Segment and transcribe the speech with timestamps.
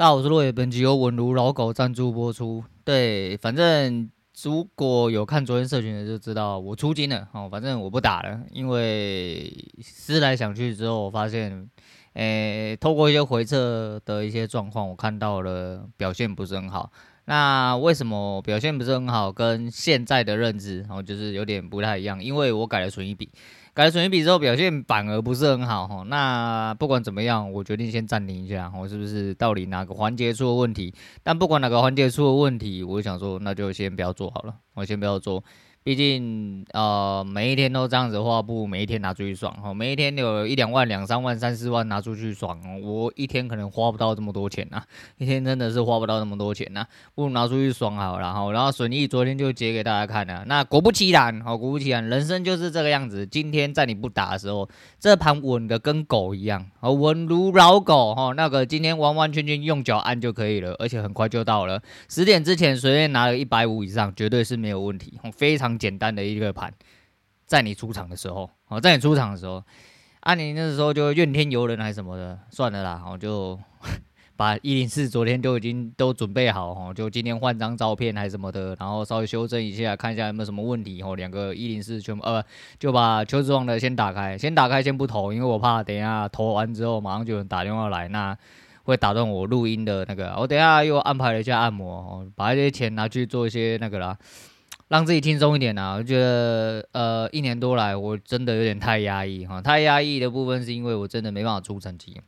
[0.00, 2.64] 大家好，我是洛野，本集由稳如老狗赞助播出。
[2.84, 4.08] 对，反正
[4.42, 7.50] 如果有看昨天社群的就知道我出金了哦。
[7.52, 9.52] 反正我不打了，因为
[9.82, 11.68] 思来想去之后，我发现，
[12.14, 16.90] 诶，透过一些回撤的一些状况，我看到了表现不是很好。
[17.26, 19.30] 那为什么表现不是很好？
[19.30, 23.28] 跟现在的认知哦，就是有点不太一样，因为我改了存益比。
[23.72, 26.02] 改了损益比之后，表现反而不是很好哈。
[26.08, 30.92] 那不管怎么样，我决定先暂停一下，我是不是到底哪个环节出了问题？
[31.22, 35.42] 但不管哪个环节出了问题，我想说，那就先不要做好了，我先不要做。
[35.82, 39.72] 毕竟，呃，每一天都这样子的话，不如每一天拿出去爽哈。
[39.72, 44.82] 每一天有一两万、两三万、三四万拿出去爽，我一天可能花不到这么多钱呐。
[45.16, 48.20] 一天真的是花不到那么多钱呐，不如拿出去爽好了。
[48.20, 50.44] 然后，然后损益昨天就截给大家看了。
[50.46, 53.26] 那果不其然，哦，果不其然，人生就是这个样子。
[53.26, 58.34] 今天在你不打的时候，这盘稳的跟狗一样，哦，稳如老狗哈。
[58.36, 65.69] 那个今天完完全全用脚按就可以了，而且很快就到了十点之前，随便拿了一百五以上，绝对是没有问题，非常。
[65.78, 66.72] 简单的一个盘，
[67.46, 69.62] 在你出场的时候，哦，在你出场的时候，
[70.20, 73.58] 啊，你那时候就怨天尤人还是什么的，算了啦，我就
[74.36, 82.42] 把一零四昨天就已经都准备好，哦，就今天换张照片还是什么的，然后稍微修正一下，看一下有没有什么问题，哦，两个一零四全部，呃，
[82.78, 88.34] 就把邱志旺的先打开，先打开先不投，因为我怕等一下投完之后马上就有人打电话来，那
[88.84, 94.16] 会打断我录音的那个，我等一下又安排了一下按摩，哦，把这些钱拿去做一些那个啦。
[94.90, 95.94] 让自己轻松一点啊！
[95.94, 99.62] 我觉得，呃，一年多来，我真的有点太压抑哈。
[99.62, 102.20] 太压抑的部分是因为我真的没办法出成绩，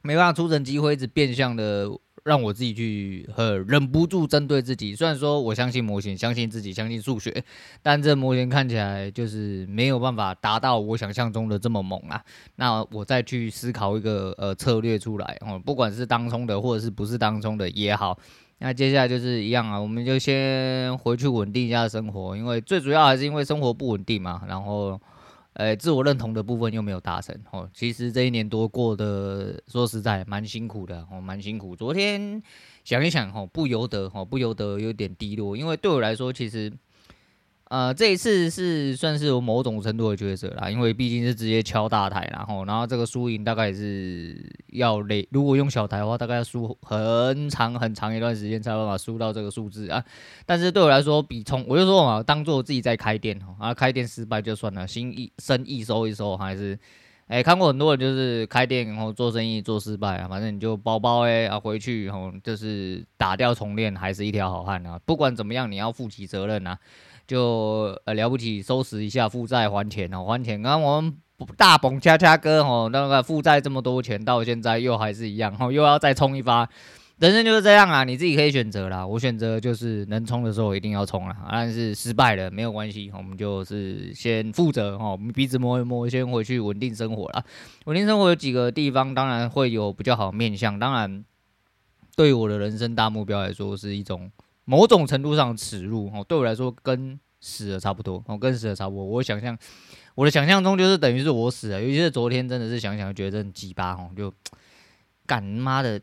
[0.00, 1.86] 没办法出成绩，会一直变相的
[2.24, 4.96] 让我自己去，呃，忍不住针对自己。
[4.96, 7.44] 虽然说我相信模型，相信自己，相信数学，
[7.82, 12.24] 但这模型看起来就是没有办法达到我想象中的这么猛啊。
[12.56, 18.18] 那我再去思考一个呃策略出来哦，不管是当冲的或者是不是当冲的也好。
[18.58, 24.42] 那接下来就是一样啊，我们就先回去稳定一下生活，因为最主要还是因为生活不稳定嘛。
[24.48, 25.00] 然后，
[25.52, 27.68] 呃，自我认同的部分又没有达成哦。
[27.72, 31.76] 其实这一年多过得说实在蛮辛苦的哦，蛮辛苦。
[31.76, 32.42] 昨天
[32.84, 36.72] 想一想哦，不由得哦，不由得有点低落，因为对我来说，其实。
[37.68, 44.34] 呃，这一次是算是有某种程度的抉择啦，因为毕竟是直接敲大台，然后，然后这个输赢大概也是
[44.68, 50.02] 要累，如果用小台的话，大概要输很长很长一段时间才有办法输到这个数字啊。
[50.46, 56.78] 但是对我来说，比从我就说嘛，当做自己在开店哈，啊，开店失败就算了，生意生意收一收，还是，
[57.26, 64.98] 哎，看过很多人就是开店然后做生意做失败啊，反正你就包包哎啊回去然后就是打掉重练，还是一条好汉啊。
[65.04, 66.78] 不管怎么样，你要负起责任啊。
[67.28, 70.62] 就呃了不起，收拾一下负债还钱哦，还钱。
[70.62, 71.14] 刚刚我们
[71.56, 76.66] 大鹏恰恰哥哦，那个负债这么多钱，到现在又还是一样哦，又要再冲一发。
[77.18, 79.06] 人生就是这样啊，你自己可以选择啦。
[79.06, 87.44] 我选择就是能冲的时候一定要冲啦，但是失败了没有关系，我们就是先负责哦，我们鼻子摸一摸，先回去稳定生活啦。
[87.84, 90.78] 稳定生活有几个地方，当然会有比较好面向。
[90.78, 91.24] 当然，
[92.16, 94.30] 对我的人生大目标来说，是一种。
[94.68, 99.02] 某种程度上耻辱哦，对我来说跟死了差不多哦，跟死了差不多。
[99.02, 99.56] 我想象，
[100.14, 104.30] 我的想象中就是等于是我死了，尤其是昨天真的是想想觉得很鸡巴哦，就
[105.24, 105.98] 干妈的，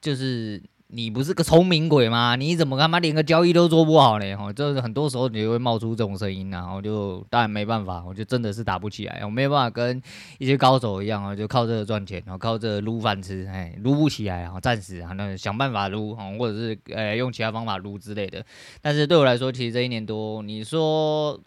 [0.00, 0.60] 就是。
[0.88, 2.36] 你不是个聪明鬼吗？
[2.36, 4.36] 你怎么他妈连个交易都做不好呢？
[4.36, 10.00] 哈，就是很多时候你就会冒出这种声音，然后就当然没办法，我就真的是打不起来，我没有办法跟
[10.38, 18.44] 一些高手一样啊，就靠这个赚钱，然后靠这个撸饭吃，哎，撸不起来啊，暂时啊，那想办法撸，或者是呃用其他方法撸之类的。
[18.80, 21.40] 但是对我来说，其实这一年多，你说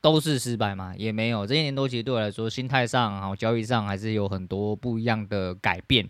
[0.00, 0.94] 都是失败吗？
[0.96, 6.08] 也没有，这一年多其实对我来说，心态上啊，交易上还是有很多不一样的改变。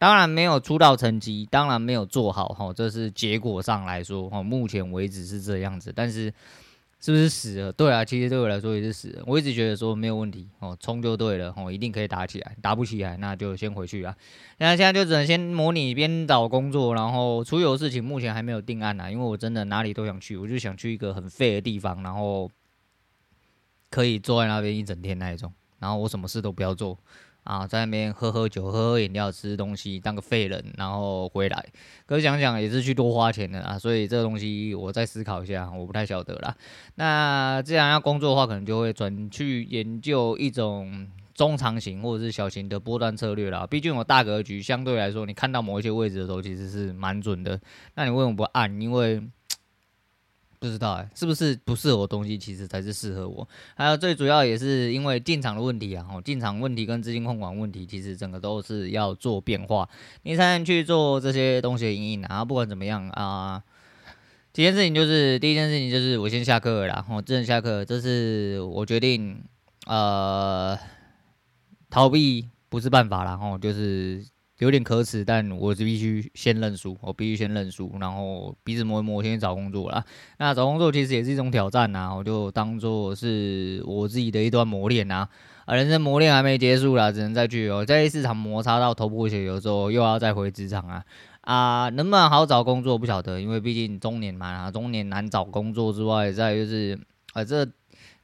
[0.00, 5.92] 当然没有出道成绩，当然没有做好哈，这是结果上来说哈，目前为止是这样子。
[5.94, 6.32] 但是
[7.00, 7.70] 是不是死了？
[7.70, 9.22] 对啊，其实对我来说也是死了。
[9.26, 12.56] 我一直觉得说没有问题哦，冲就对了哦，一定可以打起来。
[12.62, 14.16] 打不起来那就先回去啊。
[14.56, 22.50] 那现在就只能先模拟边找工作，然后出游事情目前还没有定案呐，因为我真的哪里都想去，我就想去一个很废的地方，然后
[23.90, 26.96] 可以坐在那边一整天那一种，然后我什么事都不要做。
[27.50, 31.66] 啊，在那边喝喝酒、喝喝饮料、吃东西，当个废人，然后回来。
[32.06, 36.56] 可是想想也是去多花钱的啊，所以这个东西我再思考一下，我不太晓得啦。
[36.94, 43.66] 那既然要工作的话，可能就会转去研究一种中长型或者是小型的波段策略啦。
[43.66, 47.60] 毕竟我大格局相对来说，你看到某一些位置的时候，其实是蛮准的。
[47.96, 48.80] 那你为什么不按？
[48.80, 49.20] 因为
[50.60, 53.48] 不知道哎、是不是不适合我东西，其实才是适合我。
[53.74, 59.88] 还有最主要也是因为进场的问题啊，哦，进场问题跟资金控管问题，其实整个都是要做变化，
[60.24, 62.44] 你才能去做这些东西的因应啊。
[62.44, 63.64] 不管怎么样啊，
[64.52, 69.42] 几件事情就是第一件事情就是我先下课了啦，我真的下课，这是我决定，
[69.86, 70.78] 呃，
[71.88, 74.22] 逃避不是办法，然后就是。
[74.60, 80.04] 有点可耻，但我是必须先认输，我必须先认输，然后鼻子摸一摸，先去找工作啦。
[80.38, 85.28] 那找工作其实也是一种挑战呐，我就当做是我自己的一段磨练呐。
[85.64, 91.04] 啊，人生磨练还没结束啦，只能再去哦，在市场摩擦到头破血流之后，又要再回职场啊。
[91.40, 96.98] 啊，能不能好找工作不晓得，因为毕竟中年嘛，中年难找工作之外，再就是
[97.32, 97.66] 啊这。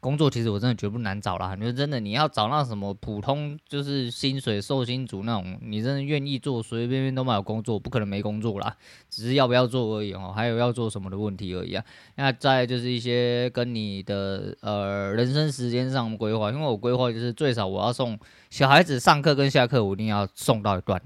[0.06, 8.76] 工作其实我真的绝不难找啦，你说真的，你要找那什么普通就是薪水受薪族那种，你真的愿意做，随随便便都没有工作，不可能没工作啦，
[9.10, 11.84] 只是要不要做而已哦，还有要做什么的问题而已啊。
[12.14, 18.16] 那再就是一些跟你的呃人生时间上规划，因为我规划就是最少我要送
[18.48, 21.02] 小孩子上课跟下课，我一定要送到一段。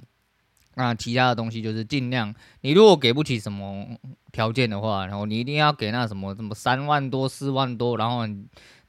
[0.75, 3.87] 那其他的东西就是尽量，你如果给不起什么
[4.31, 8.26] 条件的话，然后你一定要给那什么什么三万多、四万多，然后。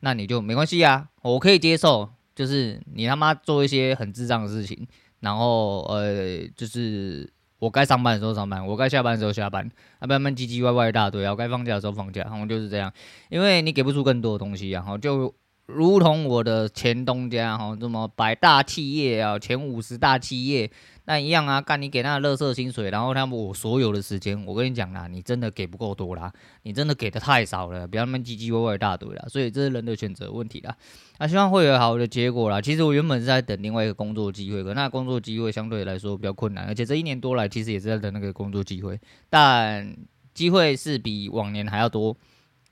[0.01, 4.87] 那你就没关系啊，我可以接受，就是你他妈做一些很智障的事情，
[5.21, 9.69] 然后呃，就是我该上班的时候上班，我该下班的时候下班，
[9.99, 12.91] 啊，慢慢唧唧歪歪一大堆，然后该放假的时候放假，然后就是这样，
[13.29, 15.33] 因为你给不出更多的东西，然后就
[15.73, 20.69] 如同我的前东家哈，这么百大企业啊，前五十大企业。
[21.05, 26.31] 那一样啊，干你给那个垃圾薪水，然后他们我所有的时间，我跟你讲啦，你真的给不够多啦，
[26.61, 30.73] 你真的给的太少了，不要那么唧唧歪歪一大堆啦，所以这是人的选择问题啦。
[31.17, 32.61] 那希望会有好的结果啦。
[32.61, 38.97] 其实我原本是在等另外一个工作机会，可那工作机会相对来说比较困难，而且这一年多来其实也是在等那个工作机会，
[39.27, 39.93] 但
[40.35, 42.15] 机会是比往年还要多。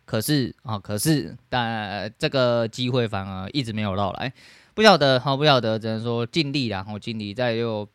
[0.09, 4.33] 可是啊，可是但这个机会反而一直没有到来，
[4.73, 7.87] 不晓得好，不晓得，只能说尽力啦，然后尽力再又。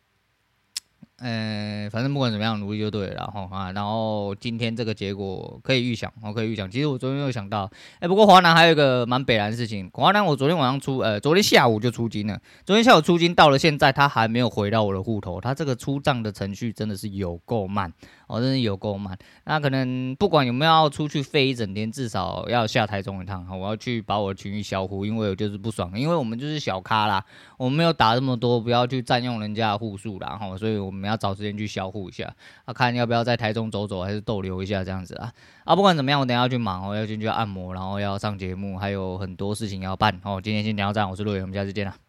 [1.17, 6.69] 呃，反正不管怎么样，努力就对了，然后啊，然后今天这个结果可以预想，我可以预想。
[6.69, 17.93] 其实我昨天有想到，哎，不过华南还有一个蛮北南的事情，华南我昨天晚上出，呃，昨天下午就出金了，昨天下午出金到了现在，他还没有回到我的户头，他这个出账的程序真的是有够慢。
[18.27, 19.15] 哦，真是有够慢。
[19.43, 23.47] 那可能不管有没有要出去飞一整天，至少要下台中一趟。
[23.59, 27.23] 我要去把我的情绪销户，因为我就是不爽，因为我们就是小咖啦，
[27.55, 30.35] 我们没有打这么多，不要去占用人家的户数啦。
[30.37, 32.33] 哈，所以我们要找时间去销户一下，
[32.65, 35.31] 啊，看要不要在台中走走，还是逗留一下这样子啊。
[35.63, 40.19] 啊，不管怎么样，我等下要去忙，哦要进去按摩，然后要上节目，还有很多事情要办。
[40.23, 42.04] 哦，今天先聊到这，我是陆远，我们下次见了。